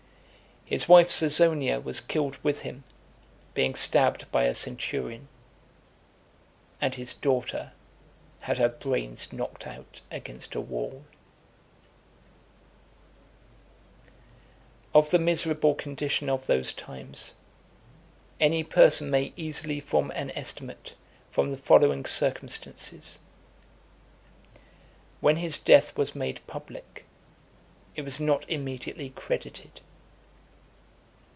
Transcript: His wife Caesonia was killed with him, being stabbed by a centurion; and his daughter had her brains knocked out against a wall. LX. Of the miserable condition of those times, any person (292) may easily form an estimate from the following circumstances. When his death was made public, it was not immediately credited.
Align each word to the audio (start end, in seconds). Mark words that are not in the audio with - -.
His 0.65 0.87
wife 0.87 1.09
Caesonia 1.09 1.81
was 1.83 1.99
killed 1.99 2.37
with 2.43 2.61
him, 2.61 2.85
being 3.53 3.75
stabbed 3.75 4.31
by 4.31 4.43
a 4.45 4.55
centurion; 4.55 5.27
and 6.79 6.95
his 6.95 7.13
daughter 7.13 7.73
had 8.39 8.57
her 8.57 8.69
brains 8.69 9.33
knocked 9.33 9.67
out 9.67 9.99
against 10.11 10.55
a 10.55 10.61
wall. 10.61 11.03
LX. 14.93 14.95
Of 14.95 15.09
the 15.09 15.19
miserable 15.19 15.75
condition 15.75 16.29
of 16.29 16.45
those 16.47 16.71
times, 16.71 17.33
any 18.39 18.63
person 18.63 19.07
(292) 19.07 19.11
may 19.11 19.33
easily 19.43 19.79
form 19.81 20.09
an 20.11 20.31
estimate 20.37 20.93
from 21.31 21.51
the 21.51 21.57
following 21.57 22.05
circumstances. 22.05 23.19
When 25.19 25.35
his 25.35 25.59
death 25.59 25.97
was 25.97 26.15
made 26.15 26.39
public, 26.47 27.03
it 27.93 28.03
was 28.03 28.21
not 28.21 28.49
immediately 28.49 29.09
credited. 29.09 29.81